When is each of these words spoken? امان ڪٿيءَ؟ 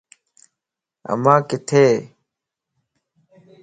امان 1.11 1.39
ڪٿيءَ؟ 1.49 1.93